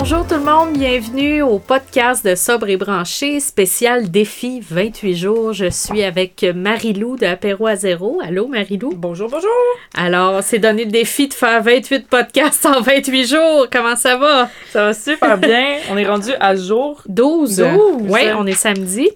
[0.00, 5.52] Bonjour tout le monde, bienvenue au podcast de Sobre et Branché, spécial défi 28 jours.
[5.52, 8.20] Je suis avec Marilou de Apéro à zéro.
[8.22, 8.92] Allô Marilou?
[8.94, 9.50] Bonjour, bonjour!
[9.96, 13.66] Alors, on s'est donné le défi de faire 28 podcasts en 28 jours.
[13.72, 14.48] Comment ça va?
[14.70, 15.78] Ça va super bien.
[15.90, 17.56] on est rendu à jour 12.
[17.56, 17.66] 12.
[18.08, 19.10] Oui, on est samedi.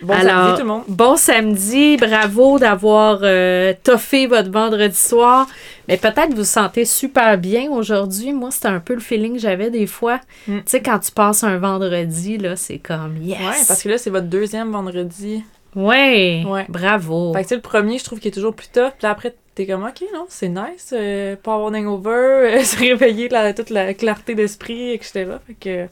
[0.00, 0.84] Bon Alors, samedi tout le monde.
[0.86, 5.48] Bon samedi, bravo d'avoir euh, toffé votre vendredi soir.
[5.88, 8.32] Mais peut-être vous vous sentez super bien aujourd'hui.
[8.32, 10.20] Moi, c'était un peu le feeling que j'avais des fois.
[10.46, 10.58] Mm.
[10.58, 13.38] Tu sais, quand tu passes un vendredi, là, c'est comme yes.
[13.40, 15.42] Ouais, parce que là, c'est votre deuxième vendredi.
[15.74, 16.66] Ouais, Ouais.
[16.68, 17.32] bravo.
[17.34, 18.90] Fait que le premier, je trouve qu'il est toujours plus tough.
[18.98, 20.92] Puis là, après, t'es comme, ok, non, c'est nice.
[20.92, 22.10] euh, pas avoir d'hangover,
[22.58, 25.26] euh, se réveiller, la, toute la clarté d'esprit, etc.
[25.46, 25.86] Fait que.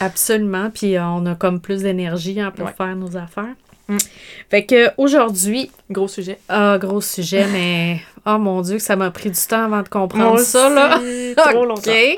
[0.00, 0.70] Absolument.
[0.70, 2.72] Puis euh, on a comme plus d'énergie hein, pour Ouais.
[2.76, 3.54] faire nos affaires.
[3.88, 3.96] Mm.
[4.50, 6.38] Fait que aujourd'hui, Gros sujet.
[6.48, 9.88] ah, gros sujet, mais oh mon Dieu, que ça m'a pris du temps avant de
[9.88, 11.00] comprendre ça, là.
[11.36, 11.90] Trop longtemps.
[11.90, 12.16] Ouais.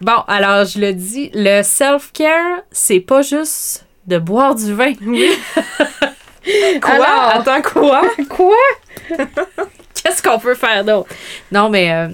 [0.00, 4.92] Bon, alors je le dis, le self-care, c'est pas juste de boire du vin.
[5.06, 5.30] Oui.
[6.80, 6.90] Quoi?
[6.94, 8.02] Alors- Attends, quoi?
[8.28, 8.56] Quoi?
[9.94, 11.08] Qu'est-ce qu'on peut faire d'autre?
[11.52, 12.08] Non, mais, euh,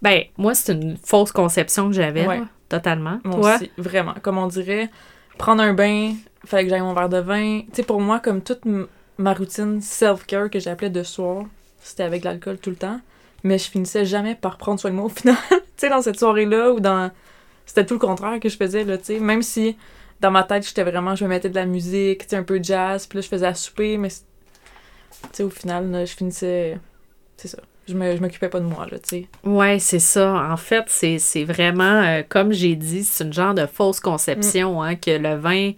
[0.00, 2.40] ben, moi, c'est une fausse conception que j'avais, Ouais.
[2.68, 3.18] totalement.
[3.24, 3.54] Moi Toi?
[3.56, 4.14] aussi, vraiment.
[4.22, 4.88] Comme on dirait,
[5.38, 7.60] prendre un bain, fallait que j'aille mon verre de vin.
[7.60, 8.62] Tu sais, pour moi, comme toute
[9.18, 11.44] ma routine self-care que j'appelais de soir,
[11.80, 13.00] c'était avec l'alcool tout le temps.
[13.42, 15.36] Mais je finissais jamais par prendre soin de moi au final.
[15.50, 17.10] tu sais, dans cette soirée-là, ou dans.
[17.66, 19.20] C'était tout le contraire que je faisais, là, tu sais.
[19.20, 19.76] Même si
[20.20, 21.14] dans ma tête, j'étais vraiment.
[21.14, 23.54] Je me mettais de la musique, tu un peu jazz, puis là, je faisais à
[23.54, 24.08] souper, mais.
[24.08, 26.78] Tu sais, au final, je finissais.
[27.36, 27.58] C'est ça.
[27.86, 29.26] Je me- je m'occupais pas de moi, là, tu sais.
[29.44, 30.48] Ouais, c'est ça.
[30.50, 34.82] En fait, c'est c'est vraiment, euh, comme j'ai dit, c'est une genre de fausse conception,
[34.82, 35.72] hein, que le vin,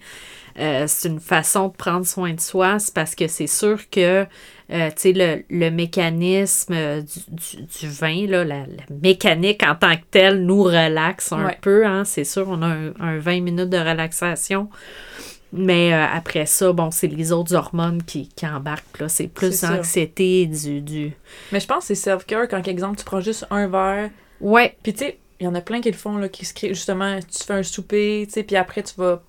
[0.59, 2.79] euh, c'est une façon de prendre soin de soi.
[2.79, 4.25] C'est parce que c'est sûr que,
[4.71, 9.75] euh, tu sais, le, le mécanisme du, du- du vin, là, la, la mécanique en
[9.75, 11.59] tant que telle nous relaxe un Ouais.
[11.61, 11.85] peu.
[11.87, 14.69] Hein, c'est sûr, on a un, un 20 minutes de relaxation.
[15.53, 18.99] Mais euh, après ça, bon, c'est les autres hormones qui, qui embarquent.
[19.01, 19.09] là.
[19.09, 21.13] C'est plus l'anxiété du, du...
[21.53, 24.77] Mais je pense que c'est self-care quand, par exemple, tu prends juste un verre, Ouais,
[24.83, 26.75] Puis tu sais, il y en a plein qui le font, là, qui se créent,
[26.75, 29.23] justement, tu fais un souper, tu sais, puis après tu vas,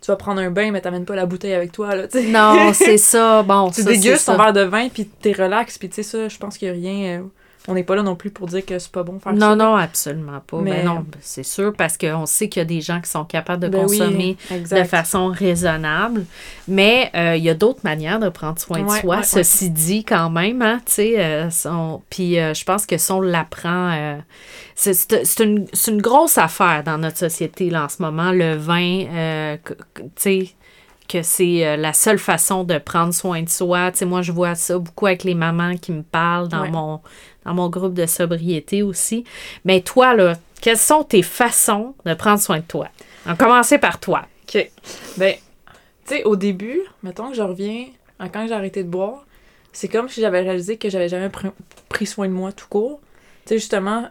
[0.00, 2.26] tu vas prendre un bain, mais t'amènes pas la bouteille avec toi, là, tu sais.
[2.28, 3.42] Non, c'est ça.
[3.44, 6.28] Bon, Tu ça, dégustes ton verre de vin, puis t'es relax, puis tu sais, ça,
[6.28, 7.30] je pense qu'il y a rien...
[7.70, 9.38] on n'est pas là non plus pour dire que c'est pas bon faire ça.
[9.38, 10.58] Non, non, absolument pas.
[10.60, 13.24] Mais- Ben non, c'est sûr, parce qu'on sait qu'il y a des gens qui sont
[13.24, 16.24] capables de Ben consommer de façon raisonnable.
[16.68, 20.04] Mais euh, il y a d'autres manières de prendre soin de soi, ouais, ceci dit
[20.04, 21.18] quand même, hein, tu sais.
[21.20, 24.16] euh, son- Puis euh, je pense que si on l'apprend, euh,
[24.74, 24.92] c'est
[25.40, 29.56] une, c'est une grosse affaire dans notre société là, en ce moment, le vin,
[29.96, 30.48] tu sais
[31.08, 33.90] que c'est euh, la seule façon de prendre soin de soi.
[33.90, 36.70] Tu sais, moi, je vois ça beaucoup avec les mamans qui me parlent dans, Ouais.
[36.70, 37.00] mon,
[37.44, 39.24] dans mon groupe de sobriété aussi.
[39.64, 42.88] Mais toi, là, quelles sont tes façons de prendre soin de toi?
[43.26, 44.26] On commencer par toi.
[44.44, 44.70] OK.
[45.16, 45.34] Ben,
[46.06, 47.86] tu sais, au début, mettons que je reviens
[48.32, 49.24] quand j'ai arrêté de boire,
[49.72, 51.52] c'est comme si j'avais réalisé que j'avais jamais pr-
[51.88, 53.00] pris soin de moi tout court.
[53.44, 54.08] Tu sais, justement,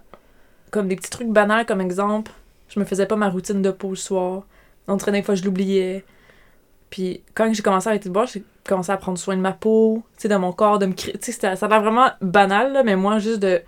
[0.71, 2.31] comme des petits trucs banals, comme exemple,
[2.69, 4.43] je me faisais pas ma routine de peau le soir.
[4.87, 6.03] Dirait des fois, je l'oubliais.
[6.89, 8.27] Puis quand j'ai commencé à arrêter de boire,
[8.69, 11.17] commencé à prendre soin de ma peau, de mon corps, de me créer.
[11.21, 13.61] Ça a l'air vraiment banal, là, mais moi, juste de,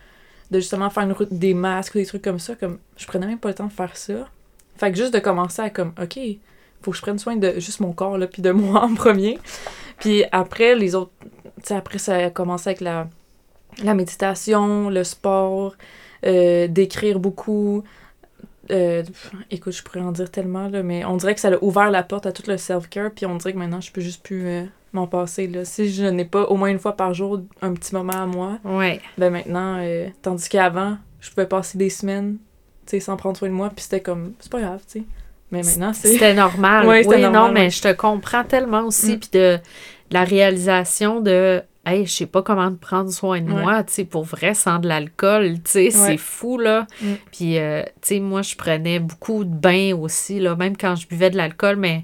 [0.51, 3.27] de justement faire une route des masques ou des trucs comme ça, comme je prenais
[3.27, 4.27] même pas le temps de faire ça.
[4.77, 6.19] Fait que juste de commencer à comme, OK,
[6.81, 9.39] faut que je prenne soin de juste mon corps, là, puis de moi en premier.
[9.99, 11.11] Puis après, les autres,
[11.65, 13.07] tu après, ça a commencé avec la,
[13.83, 15.75] la méditation, le sport,
[16.25, 17.83] euh, d'écrire beaucoup.
[18.69, 19.03] Euh,
[19.49, 22.03] écoute, je pourrais en dire tellement, là, mais on dirait que ça a ouvert la
[22.03, 24.65] porte à tout le self-care, puis on dirait que maintenant, je peux juste plus euh,
[24.93, 25.63] m'en passer, là.
[25.65, 28.59] Si je n'ai pas au moins une fois par jour un petit moment à moi,
[28.65, 28.99] Ouais.
[29.17, 32.37] ben maintenant, euh, tandis qu'avant, je pouvais passer des semaines,
[32.85, 35.05] tu sais, sans prendre soin de moi, puis c'était comme, c'est pas grave, tu sais.
[35.51, 36.07] Mais maintenant, c'est...
[36.09, 36.85] C'était normal.
[36.87, 39.15] Ouais, oui, normal, non, mais je te comprends tellement aussi.
[39.15, 39.19] Mm.
[39.19, 39.59] Puis de
[40.09, 43.61] la réalisation de, hey, je sais pas comment prendre soin de Ouais.
[43.61, 46.87] moi, tu sais, pour vrai, sans de l'alcool, tu sais, c'est fou, là.
[47.01, 47.05] Mm.
[47.31, 51.07] Puis, euh, tu sais, moi, je prenais beaucoup de bains aussi, là, même quand je
[51.07, 52.03] buvais de l'alcool, mais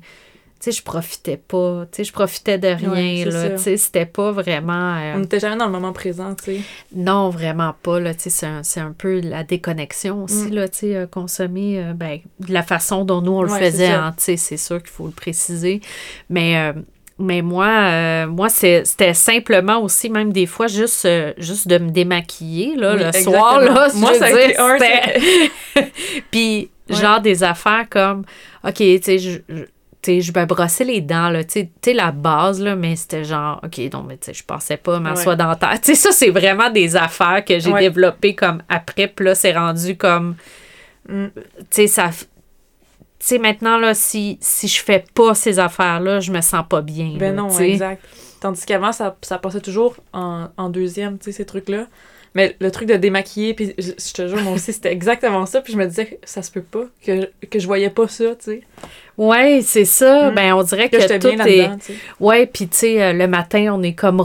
[0.59, 1.85] tu sais, je profitais pas.
[1.91, 3.49] Tu sais, je profitais de rien, Ouais, là.
[3.51, 4.95] Tu sais, c'était pas vraiment...
[4.95, 6.59] euh, On n'était jamais dans le moment présent, tu sais.
[6.95, 7.99] non, vraiment pas.
[7.99, 10.53] Là, Tu sais, c'est, un, un peu la déconnexion aussi, Mm.
[10.53, 13.59] là, tu sais, euh, consommer euh, ben, de la façon dont nous on le Ouais,
[13.71, 13.87] faisait.
[13.87, 15.81] hein, tu sais, c'est sûr qu'il faut le préciser.
[16.29, 16.73] Mais euh,
[17.19, 21.07] mais moi, moi c'était simplement aussi, même des fois, juste,
[21.39, 23.37] juste de me démaquiller là, Oui, le exactement.
[23.37, 23.59] soir.
[23.61, 24.77] Là, Moi, je ça veux dire, un,
[26.31, 26.95] Puis, Ouais.
[26.95, 28.23] genre des affaires comme,
[28.63, 29.39] OK, tu sais, je.
[29.49, 29.63] je-
[30.07, 33.59] sais, je me brossais les dents, là, tu sais, la base, là, mais c'était genre,
[33.63, 35.35] OK, non, mais tu sais, je pensais pas à ma Ouais.
[35.35, 35.79] dentaire.
[35.81, 37.79] Tu sais, ça, c'est vraiment des affaires que j'ai Ouais.
[37.81, 40.35] développées comme après, puis là, c'est rendu comme,
[41.09, 41.27] Mm.
[41.35, 42.09] tu sais, ça...
[43.19, 46.81] Tu sais, maintenant, là, si, si je fais pas ces affaires-là, je me sens pas
[46.81, 47.13] bien.
[47.15, 48.03] Ben là, non, exact.
[48.39, 51.87] Tandis qu'avant, ça, ça passait toujours en, en deuxième, tu sais, ces trucs-là.
[52.35, 55.61] Mais le truc de démaquiller, puis je, je te jure, moi aussi, c'était exactement ça.
[55.61, 58.43] Puis je me disais, ça se peut pas, que, que je voyais pas ça, tu
[58.51, 58.61] sais.
[59.17, 60.29] Ouais, c'est ça.
[60.29, 60.35] Mm.
[60.35, 61.57] Ben, on dirait Que que, tout bien est...
[61.57, 61.99] là-dedans, tu sais.
[62.19, 64.19] Ouais, puis tu sais, euh, le matin, on est comme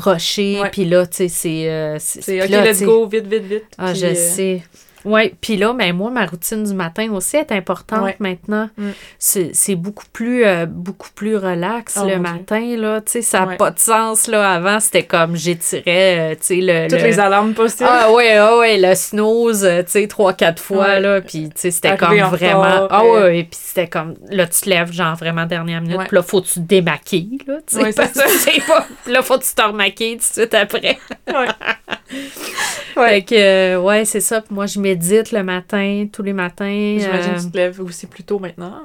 [0.61, 0.69] Ouais.
[0.71, 1.71] puis là, tu sais, c'est...
[1.71, 3.65] euh, C'est OK, là, let's go, vite, vite, vite.
[3.79, 4.63] Ah, je euh, sais.
[5.05, 8.17] Oui, puis là, ben moi, ma routine du matin aussi est importante Ouais.
[8.19, 8.69] maintenant.
[8.79, 8.91] Mm.
[9.19, 13.01] C'est beaucoup plus euh, beaucoup plus relax Oh, le matin, là.
[13.01, 13.57] Tu sais, ça n'a Ouais.
[13.57, 14.53] pas de sens, là.
[14.53, 16.89] Avant, c'était comme j'étirais, euh, tu sais, le...
[16.89, 17.89] Toutes le- les alarmes possibles.
[17.93, 21.01] Ah ouais, ah ouais, le snooze, euh, tu sais, trois, quatre fois, Ouais.
[21.01, 22.87] là, puis tu sais, c'était comme vraiment...
[22.91, 26.15] ah ouais, et puis c'était comme, là, tu te lèves, genre, vraiment dernière minute, puis
[26.17, 28.87] là, faut que tu te démaquilles, là, tu sais, pas...
[29.07, 30.99] Là, faut que tu te remaquilles tout de suite après?
[32.97, 33.09] Ouais.
[33.09, 36.65] Fait que, euh, ouais, c'est ça, puis moi, je médite le matin, tous les matins.
[36.99, 38.83] J'imagine euh, que tu te lèves aussi plus tôt maintenant.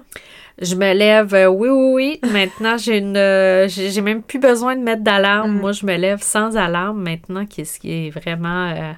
[0.62, 2.30] je me lève, euh, oui, oui, oui.
[2.32, 3.18] Maintenant, j'ai une.
[3.18, 5.52] euh, j'ai même plus besoin de mettre d'alarme.
[5.58, 5.60] Mm.
[5.60, 8.70] Moi, je me lève sans alarme maintenant, qu'est-ce qui est vraiment.
[8.72, 8.94] euh,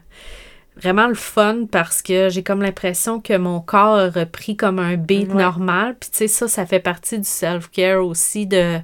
[0.82, 4.96] vraiment le fun parce que j'ai comme l'impression que mon corps a repris comme un
[4.96, 5.42] beat Ouais.
[5.44, 5.98] normal.
[6.00, 8.78] Puis, tu sais, ça, ça fait partie du self-care aussi de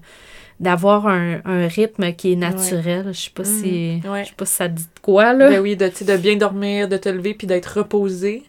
[0.60, 3.07] d'avoir un, un rythme qui est naturel.
[3.13, 4.02] Je sais pas si.
[4.04, 4.12] Mhm.
[4.12, 4.24] Ouais.
[4.24, 5.50] Je sais pas si ça dit de quoi, là.
[5.50, 8.44] Ben oui, de, de bien dormir, de te lever puis d'être reposé.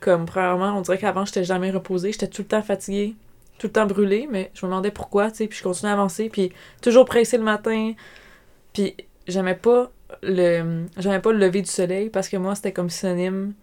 [0.00, 2.12] Comme, premièrement, on dirait qu'avant, j'étais jamais reposée.
[2.12, 3.14] J'étais tout le temps fatiguée,
[3.58, 5.94] tout le temps brûlée, mais je me demandais pourquoi, tu sais, puis je continuais à
[5.94, 6.52] avancer, puis
[6.82, 7.92] toujours pressée le matin.
[8.72, 8.94] Puis
[9.26, 9.90] j'aimais pas
[10.22, 13.54] le j'aimais pas le lever du soleil parce que moi, c'était comme synonyme.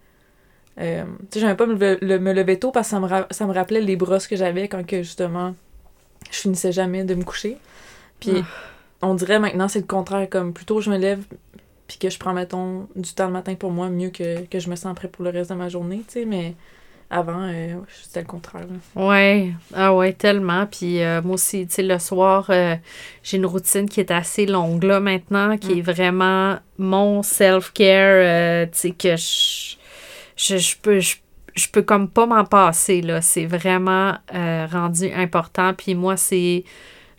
[0.80, 3.06] euh, tu sais, j'aimais pas me, le- le- me lever tôt parce que ça me,
[3.06, 5.54] ra- ça me rappelait les brosses que j'avais quand que, justement,
[6.32, 7.56] je finissais jamais de me coucher.
[8.32, 8.44] Puis
[9.02, 10.28] on dirait maintenant, c'est le contraire.
[10.30, 11.22] Comme plus tôt je me lève,
[11.86, 14.70] puis que je prends, mettons, du temps le matin pour moi, mieux que, que je
[14.70, 16.54] me sens prêt pour le reste de ma journée, tu sais, mais
[17.10, 18.62] avant, euh, c'était le contraire.
[18.62, 19.02] là.
[19.06, 20.66] Ouais, ah ouais, tellement.
[20.66, 22.74] Puis euh, moi aussi, tu sais, le soir, euh,
[23.22, 25.78] j'ai une routine qui est assez longue là maintenant, qui Mm.
[25.78, 29.76] est vraiment mon self-care, tu sais, que je,
[30.36, 31.16] je, je peux, je,
[31.54, 33.20] je peux comme pas m'en passer, là.
[33.20, 35.74] C'est vraiment rendu important.
[35.74, 36.64] Puis moi, c'est,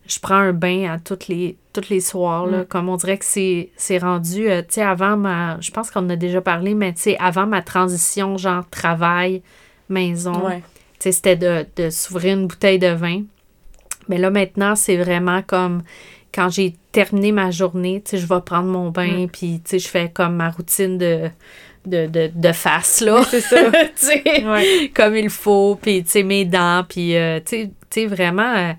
[0.07, 2.59] je prends un bain à toutes les, toutes les soirs, là.
[2.59, 2.65] Mm.
[2.65, 6.01] Comme on dirait que c'est, c'est rendu, euh, tu sais, avant ma, je pense qu'on
[6.05, 9.41] en a déjà parlé, mais tu sais, avant ma transition, genre travail,
[9.89, 10.45] maison.
[10.47, 10.61] Ouais.
[10.99, 13.23] Tu sais, c'était de, de s'ouvrir une bouteille de vin.
[14.07, 15.81] Mais là, maintenant, c'est vraiment comme
[16.33, 19.29] quand j'ai terminé ma journée, tu sais, je vais prendre mon bain, Mm.
[19.29, 21.29] puis, tu sais, je fais comme ma routine de,
[21.85, 23.23] de, de, de face, là.
[23.29, 23.71] C'est ça.
[23.71, 24.91] tu sais, ouais.
[24.93, 28.53] comme il faut, puis, tu sais, mes dents, puis, euh, tu sais- tu sais, vraiment,
[28.55, 28.73] euh,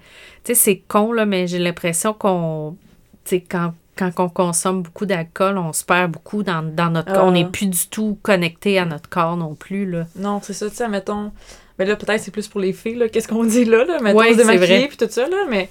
[0.47, 2.77] tu sais, c'est con, là, mais j'ai l'impression qu'on,
[3.25, 7.11] tu sais, quand quand on consomme beaucoup d'alcool, on se perd beaucoup dans, dans notre
[7.15, 7.25] corps.
[7.25, 7.33] On Ah.
[7.33, 10.07] n'est plus du tout connecté à notre corps non plus, là.
[10.17, 11.33] Non, c'est ça, tu sais, mettons.
[11.79, 13.09] Mais là, peut-être c'est plus pour les filles, là.
[13.09, 13.99] Qu'est-ce qu'on dit là, là?
[14.03, 15.47] Mettons, Ouais, se démaquiller puis tout ça, là.
[15.49, 15.71] Mais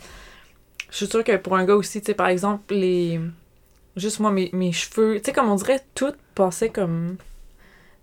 [0.89, 3.19] je suis sûre que pour un gars aussi, tu sais, par exemple, les.
[3.95, 5.17] Juste moi, mes, mes cheveux.
[5.17, 7.17] Tu sais, comme on dirait, tout passait comme.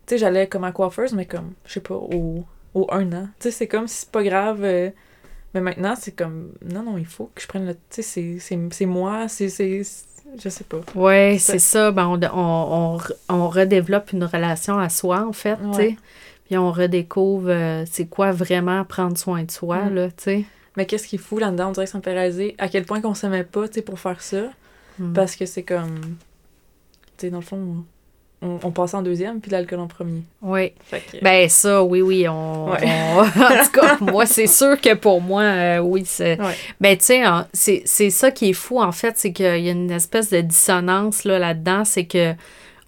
[0.06, 3.28] Tu sais, j'allais comme à coiffeuse, mais comme, je sais pas, au, au un an.
[3.40, 4.60] Tu sais, c'est comme si c'est pas grave.
[4.62, 4.90] euh,
[5.54, 6.52] Mais maintenant, c'est comme.
[6.64, 7.74] Non, non, il faut que je prenne le.
[7.90, 8.38] Tu sais,
[8.70, 9.48] c'est- moi, c'est.
[10.42, 10.80] Je sais pas.
[10.94, 11.90] Oui, C'est ça.
[11.90, 15.96] Ben, on, on, on, on redéveloppe une relation à soi, en fait, tu sais.
[16.46, 19.94] Puis on redécouvre euh, c'est quoi vraiment prendre soin de soi, Mm.
[19.94, 20.44] là, tu sais.
[20.76, 21.68] Mais qu'est-ce qui est fou là-dedans?
[21.68, 23.82] On dirait que ça me fait réaliser à quel point qu'on s'aimait pas, tu sais,
[23.82, 24.44] pour faire ça.
[24.98, 25.12] Mm.
[25.12, 26.00] Parce que c'est comme.
[27.18, 27.84] Tu sais, dans le fond,
[28.42, 30.22] on, on passait en deuxième, puis l'alcool en premier.
[30.42, 30.72] Oui.
[30.90, 30.96] Que.
[31.22, 32.28] Ben, ça, oui, oui.
[32.28, 32.78] On, Ouais.
[32.82, 36.40] on- en tout cas, moi, c'est sûr que pour moi, euh, oui, c'est.
[36.40, 36.54] Ouais.
[36.80, 39.72] Ben, tu sais, hein, c'est ça qui est fou, en fait, c'est qu'il y a
[39.72, 41.84] une espèce de dissonance là, là-dedans.
[41.84, 42.34] c'est que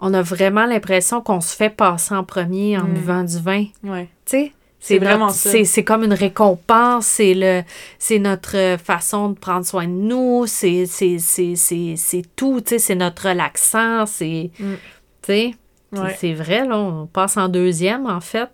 [0.00, 2.92] on a vraiment l'impression qu'on se fait passer en premier en Mm.
[2.94, 3.64] buvant du vin.
[3.84, 4.08] Ouais.
[4.26, 5.50] Tu sais, C'est notre- vraiment ça.
[5.50, 7.62] C'est, c'est comme une récompense, c'est, le,
[7.98, 12.70] c'est notre façon de prendre soin de nous, c'est, c'est, c'est, c'est, c'est tout, tu
[12.70, 14.50] sais, c'est notre relaxant, c'est.
[14.58, 14.74] Mm.
[15.24, 15.54] Tu sais,
[15.92, 16.16] Ouais.
[16.18, 18.48] c'est vrai, là, on passe en deuxième, en fait.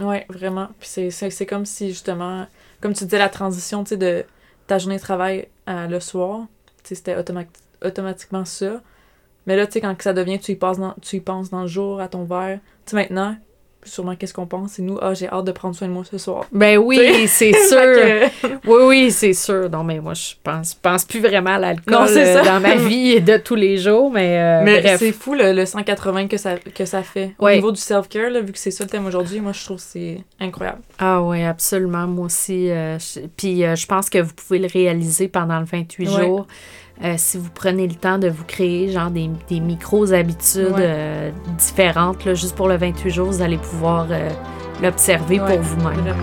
[0.00, 0.68] Ouais, vraiment.
[0.78, 2.46] Puis c'est- comme si, justement,
[2.80, 4.24] comme tu disais, la transition, tu sais, de
[4.66, 6.46] ta journée de travail à le soir,
[6.82, 7.46] tu sais, c'était automa-
[7.84, 8.82] automatiquement ça.
[9.46, 11.50] Mais là, tu sais, quand que ça devient, tu y, passes dans, tu y penses
[11.50, 12.58] dans le jour, à ton verre.
[12.84, 13.36] Tu sais, maintenant,
[13.86, 14.72] sûrement qu'est-ce qu'on pense.
[14.72, 16.44] C'est nous, ah, j'ai hâte de prendre soin de moi ce soir.
[16.52, 17.78] Ben oui, c'est sûr.
[17.80, 18.26] que-
[18.66, 19.70] Oui, oui, c'est sûr.
[19.70, 23.36] Non, mais moi, je pense, pense plus vraiment à l'alcool euh, dans ma vie de
[23.38, 27.02] tous les jours, mais, euh, Mais c'est fou le, le 180 que ça, que ça
[27.02, 27.32] fait.
[27.38, 29.82] Au niveau du self-care, vu que c'est ça le thème aujourd'hui, moi je trouve que
[29.82, 30.80] c'est incroyable.
[30.98, 32.06] Ah oui, absolument.
[32.06, 32.70] Moi aussi.
[32.70, 36.24] euh, je- puis je pense que vous pouvez le réaliser pendant le 28 Ouais.
[36.24, 36.46] jours.
[37.04, 40.80] Euh, si vous prenez le temps de vous créer genre des, des micros-habitudes Ouais.
[40.80, 44.30] euh, différentes, là, juste pour le 28 jours, vous allez pouvoir euh,
[44.82, 46.14] l'observer Ouais, pour vous-même.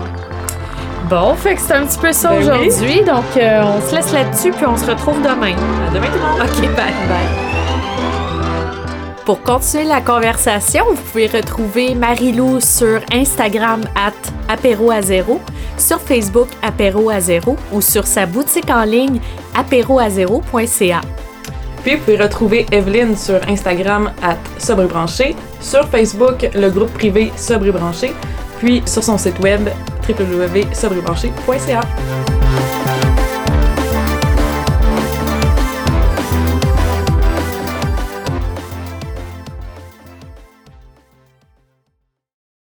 [1.08, 2.42] Bon, fait que c'est un petit peu ça Ben oui.
[2.68, 3.02] aujourd'hui.
[3.04, 5.54] Donc, euh, on se laisse là-dessus, puis on se retrouve demain.
[5.88, 6.40] À demain tout le monde!
[6.42, 6.92] OK, bye.
[9.24, 14.12] Pour continuer la conversation, vous pouvez retrouver Marilou sur Instagram at
[14.52, 15.40] apéro à zéro,
[15.78, 19.20] sur Facebook apéro à zéro ou sur sa boutique en ligne
[19.54, 21.00] apéroazéro.ca.
[21.82, 26.92] Puis vous pouvez retrouver Evelyne sur Instagram à Sobre et Branché, sur Facebook le groupe
[26.94, 28.12] privé Sobre et Branché,
[28.58, 29.68] puis sur son site web
[30.08, 32.43] www.sobrebranché.ca.